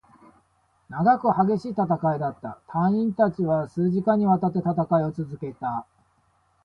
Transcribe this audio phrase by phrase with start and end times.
[0.89, 1.83] 長く、激しい戦
[2.15, 2.57] いだった。
[2.67, 5.85] 隊員達は数時間に渡って戦いを続けた。